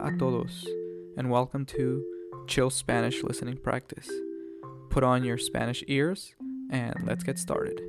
A 0.00 0.12
todos, 0.16 0.64
and 1.16 1.28
welcome 1.28 1.66
to 1.66 2.04
Chill 2.46 2.70
Spanish 2.70 3.24
Listening 3.24 3.56
Practice. 3.56 4.08
Put 4.90 5.02
on 5.02 5.24
your 5.24 5.38
Spanish 5.38 5.82
ears, 5.88 6.36
and 6.70 6.94
let's 7.04 7.24
get 7.24 7.36
started. 7.36 7.80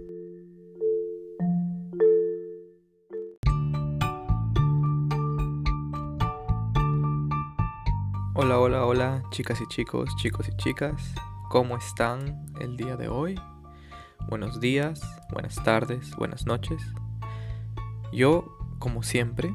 Hola, 8.36 8.60
hola, 8.60 8.86
hola, 8.88 9.24
chicas 9.30 9.62
y 9.62 9.68
chicos, 9.68 10.10
chicos 10.18 10.50
y 10.50 10.56
chicas. 10.58 11.14
¿Cómo 11.52 11.78
están 11.78 12.44
el 12.60 12.76
día 12.76 12.98
de 12.98 13.08
hoy? 13.08 13.40
Buenos 14.28 14.60
días, 14.60 15.00
buenas 15.32 15.64
tardes, 15.64 16.16
buenas 16.16 16.48
noches. 16.48 16.82
Yo, 18.12 18.46
como 18.80 19.04
siempre, 19.04 19.54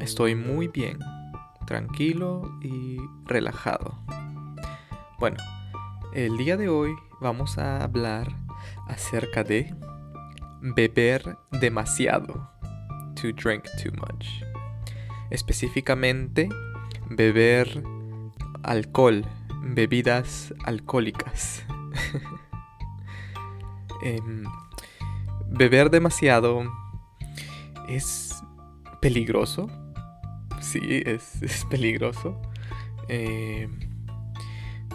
estoy 0.00 0.34
muy 0.34 0.68
bien, 0.68 0.98
tranquilo 1.70 2.58
y 2.60 2.98
relajado. 3.26 3.96
Bueno, 5.20 5.36
el 6.12 6.36
día 6.36 6.56
de 6.56 6.68
hoy 6.68 6.90
vamos 7.20 7.58
a 7.58 7.84
hablar 7.84 8.26
acerca 8.88 9.44
de 9.44 9.72
beber 10.60 11.38
demasiado. 11.60 12.50
To 13.22 13.32
drink 13.32 13.68
too 13.80 13.92
much. 13.92 14.26
Específicamente, 15.30 16.48
beber 17.08 17.84
alcohol, 18.64 19.24
bebidas 19.62 20.52
alcohólicas. 20.64 21.64
Em, 24.02 24.44
beber 25.46 25.90
demasiado 25.90 26.62
es 27.86 28.42
peligroso. 29.00 29.68
Sí, 30.60 31.02
es, 31.04 31.42
es 31.42 31.64
peligroso. 31.66 32.40
Em, 33.08 33.70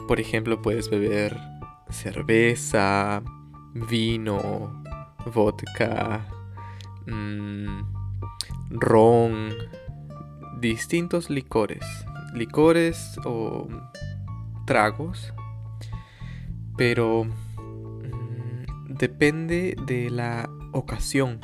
por 0.08 0.20
ejemplo, 0.20 0.62
puedes 0.62 0.90
beber 0.90 1.38
cerveza, 1.90 3.22
vino, 3.74 4.84
vodka, 5.34 6.26
mm, 7.08 7.82
ron, 8.70 9.50
distintos 10.60 11.30
licores. 11.30 11.84
Licores 12.34 13.20
o 13.26 13.68
tragos. 14.66 15.34
Pero 16.78 17.26
mm, 17.26 18.94
depende 18.96 19.76
de 19.86 20.10
la 20.10 20.50
ocasión. 20.74 21.40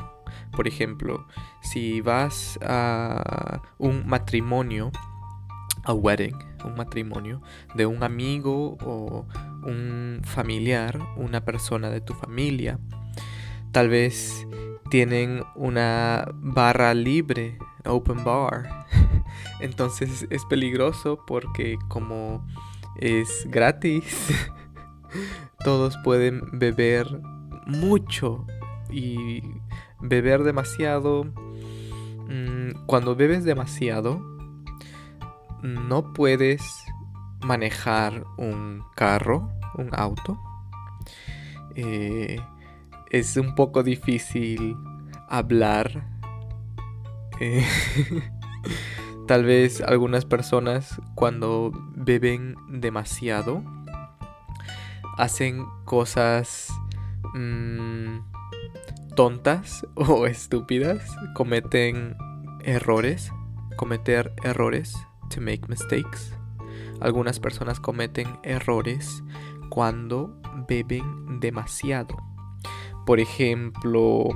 Por 0.51 0.67
ejemplo, 0.67 1.27
si 1.61 2.01
vas 2.01 2.59
a 2.61 3.61
un 3.77 4.07
matrimonio, 4.07 4.91
a 5.83 5.93
wedding, 5.93 6.37
un 6.65 6.75
matrimonio 6.75 7.41
de 7.75 7.85
un 7.85 8.03
amigo 8.03 8.77
o 8.83 9.25
un 9.63 10.21
familiar, 10.23 10.99
una 11.17 11.43
persona 11.45 11.89
de 11.89 12.01
tu 12.01 12.13
familia, 12.13 12.79
tal 13.71 13.89
vez 13.89 14.47
tienen 14.89 15.43
una 15.55 16.27
barra 16.33 16.93
libre, 16.93 17.57
open 17.85 18.23
bar. 18.23 18.85
Entonces 19.59 20.27
es 20.29 20.45
peligroso 20.45 21.23
porque 21.25 21.77
como 21.87 22.45
es 22.97 23.47
gratis, 23.49 24.03
todos 25.63 25.97
pueden 26.03 26.41
beber 26.51 27.07
mucho 27.65 28.45
y 28.89 29.41
beber 30.01 30.43
demasiado. 30.43 31.31
Mm, 32.31 32.85
cuando 32.85 33.13
bebes 33.13 33.43
demasiado, 33.43 34.21
no 35.61 36.13
puedes 36.13 36.61
manejar 37.41 38.23
un 38.37 38.83
carro, 38.95 39.51
un 39.75 39.89
auto. 39.93 40.39
Eh, 41.75 42.39
es 43.09 43.35
un 43.35 43.53
poco 43.53 43.83
difícil 43.83 44.77
hablar. 45.27 46.07
Eh, 47.41 47.65
tal 49.27 49.43
vez 49.43 49.81
algunas 49.81 50.23
personas 50.23 51.01
cuando 51.15 51.71
beben 51.95 52.55
demasiado 52.69 53.61
hacen 55.17 55.65
cosas 55.83 56.69
mm, 57.33 58.19
tontas 59.15 59.85
o 59.95 60.25
estúpidas, 60.25 61.03
cometen 61.33 62.15
errores, 62.63 63.31
cometer 63.77 64.33
errores, 64.43 64.95
to 65.29 65.41
make 65.41 65.67
mistakes. 65.67 66.33
Algunas 66.99 67.39
personas 67.39 67.79
cometen 67.79 68.27
errores 68.43 69.23
cuando 69.69 70.39
beben 70.67 71.39
demasiado. 71.39 72.15
Por 73.05 73.19
ejemplo, 73.19 74.29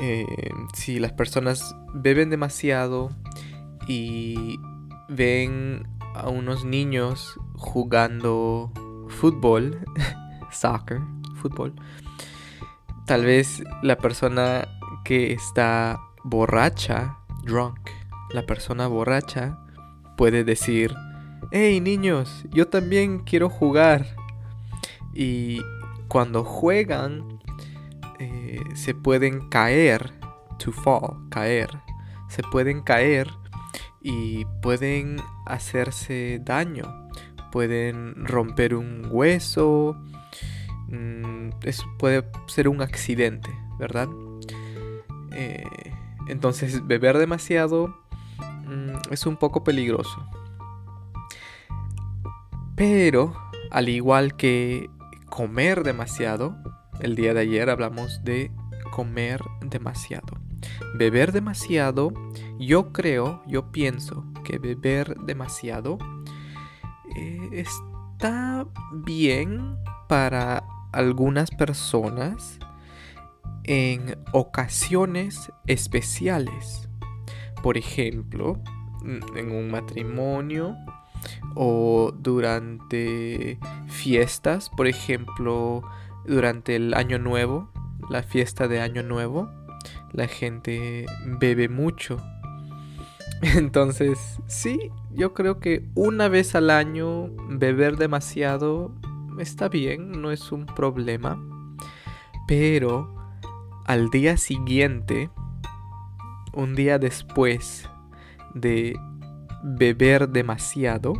eh, 0.00 0.26
si 0.74 0.98
las 0.98 1.12
personas 1.12 1.74
beben 1.94 2.28
demasiado 2.28 3.08
y 3.88 4.58
ven 5.08 5.88
a 6.14 6.28
unos 6.28 6.64
niños 6.64 7.38
jugando 7.54 8.70
fútbol, 9.08 9.78
soccer, 10.50 11.00
fútbol, 11.36 11.74
tal 13.06 13.24
vez 13.24 13.62
la 13.82 13.96
persona 13.96 14.68
que 15.04 15.32
está 15.32 16.00
borracha, 16.24 17.18
drunk, 17.44 17.78
la 18.30 18.44
persona 18.44 18.88
borracha 18.88 19.58
puede 20.16 20.42
decir, 20.42 20.94
hey 21.52 21.80
niños, 21.80 22.44
yo 22.50 22.68
también 22.68 23.20
quiero 23.20 23.48
jugar. 23.48 24.06
Y 25.14 25.60
cuando 26.08 26.44
juegan, 26.44 27.40
eh, 28.18 28.60
se 28.74 28.94
pueden 28.94 29.48
caer, 29.48 30.12
to 30.58 30.72
fall, 30.72 31.28
caer, 31.30 31.70
se 32.28 32.42
pueden 32.42 32.82
caer 32.82 33.28
y 34.02 34.44
pueden 34.62 35.18
hacerse 35.46 36.40
daño, 36.42 37.08
pueden 37.52 38.26
romper 38.26 38.74
un 38.74 39.06
hueso, 39.10 39.96
mm, 40.88 41.50
eso 41.62 41.86
puede 41.98 42.24
ser 42.46 42.68
un 42.68 42.82
accidente, 42.82 43.50
¿verdad? 43.78 44.08
Eh, 45.32 45.64
entonces 46.28 46.86
beber 46.86 47.18
demasiado 47.18 47.88
mm, 48.66 49.12
es 49.12 49.26
un 49.26 49.36
poco 49.36 49.64
peligroso. 49.64 50.26
Pero, 52.74 53.34
al 53.70 53.88
igual 53.88 54.36
que 54.36 54.90
comer 55.30 55.82
demasiado, 55.82 56.56
el 57.00 57.14
día 57.14 57.32
de 57.34 57.40
ayer 57.40 57.70
hablamos 57.70 58.22
de 58.24 58.50
comer 58.90 59.40
demasiado. 59.60 60.38
Beber 60.94 61.32
demasiado, 61.32 62.12
yo 62.58 62.92
creo, 62.92 63.42
yo 63.46 63.70
pienso 63.72 64.24
que 64.44 64.58
beber 64.58 65.16
demasiado 65.20 65.98
eh, 67.16 67.48
está 67.52 68.66
bien 68.92 69.76
para 70.08 70.64
algunas 70.96 71.50
personas 71.50 72.58
en 73.64 74.16
ocasiones 74.32 75.52
especiales. 75.66 76.88
Por 77.62 77.76
ejemplo, 77.76 78.58
en 79.04 79.50
un 79.50 79.70
matrimonio 79.70 80.76
o 81.54 82.12
durante 82.16 83.58
fiestas, 83.88 84.70
por 84.70 84.86
ejemplo, 84.86 85.82
durante 86.24 86.76
el 86.76 86.94
año 86.94 87.18
nuevo, 87.18 87.70
la 88.08 88.22
fiesta 88.22 88.68
de 88.68 88.80
año 88.80 89.02
nuevo, 89.02 89.50
la 90.12 90.28
gente 90.28 91.06
bebe 91.24 91.68
mucho. 91.68 92.18
Entonces, 93.42 94.38
sí, 94.46 94.90
yo 95.12 95.34
creo 95.34 95.60
que 95.60 95.84
una 95.94 96.28
vez 96.28 96.54
al 96.54 96.70
año 96.70 97.28
beber 97.48 97.96
demasiado 97.96 98.94
está 99.38 99.68
bien, 99.68 100.20
no 100.20 100.30
es 100.30 100.52
un 100.52 100.66
problema. 100.66 101.38
Pero 102.46 103.14
al 103.84 104.10
día 104.10 104.36
siguiente, 104.36 105.30
un 106.52 106.74
día 106.74 106.98
después 106.98 107.88
de 108.54 108.98
beber 109.62 110.28
demasiado, 110.28 111.14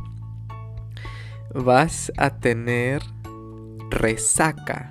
vas 1.54 2.12
a 2.16 2.38
tener 2.38 3.02
resaca, 3.90 4.88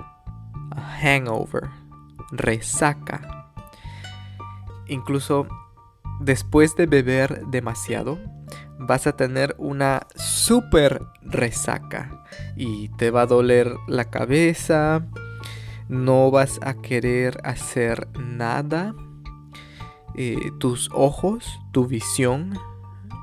hangover, 1.01 1.69
resaca. 2.31 3.51
Incluso 4.87 5.47
después 6.19 6.75
de 6.75 6.85
beber 6.85 7.45
demasiado, 7.47 8.19
vas 8.79 9.07
a 9.07 9.13
tener 9.13 9.55
una 9.57 10.07
super 10.15 11.01
resaca 11.21 12.23
y 12.55 12.89
te 12.89 13.11
va 13.11 13.21
a 13.21 13.25
doler 13.25 13.75
la 13.87 14.05
cabeza, 14.05 15.05
no 15.87 16.31
vas 16.31 16.59
a 16.61 16.75
querer 16.75 17.39
hacer 17.43 18.07
nada, 18.19 18.93
eh, 20.15 20.51
tus 20.59 20.89
ojos, 20.93 21.59
tu 21.71 21.87
visión 21.87 22.57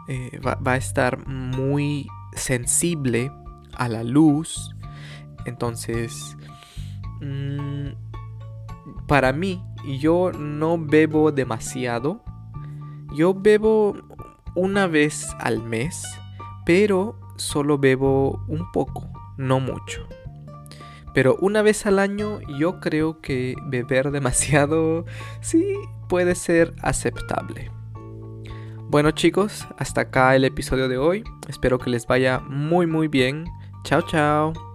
eh, 0.08 0.40
va, 0.44 0.58
a 0.64 0.76
estar 0.76 1.26
muy 1.26 2.06
sensible 2.34 3.32
a 3.74 3.88
la 3.88 4.04
luz. 4.04 4.74
Entonces, 5.46 6.36
mm, 7.20 7.88
para 9.06 9.32
mí, 9.32 9.62
yo 10.00 10.32
no 10.32 10.78
bebo 10.78 11.32
demasiado. 11.32 12.22
Yo 13.14 13.34
bebo 13.34 13.94
una 14.54 14.86
vez 14.86 15.28
al 15.38 15.62
mes, 15.62 16.04
pero 16.64 17.18
solo 17.36 17.78
bebo 17.78 18.44
un 18.48 18.70
poco, 18.72 19.10
no 19.36 19.60
mucho. 19.60 20.06
Pero 21.14 21.36
una 21.40 21.62
vez 21.62 21.84
al 21.86 21.98
año 21.98 22.40
yo 22.58 22.80
creo 22.80 23.20
que 23.20 23.54
beber 23.66 24.10
demasiado 24.10 25.04
sí 25.40 25.76
puede 26.08 26.34
ser 26.34 26.74
aceptable. 26.82 27.70
Bueno 28.88 29.10
chicos, 29.10 29.66
hasta 29.78 30.02
acá 30.02 30.36
el 30.36 30.44
episodio 30.44 30.88
de 30.88 30.98
hoy. 30.98 31.24
Espero 31.48 31.78
que 31.78 31.90
les 31.90 32.06
vaya 32.06 32.40
muy 32.40 32.86
muy 32.86 33.08
bien. 33.08 33.46
Chao 33.84 34.02
chao. 34.02 34.71